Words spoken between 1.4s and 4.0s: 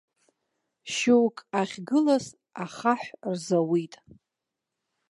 ахьгылаз ахаҳә рзауит.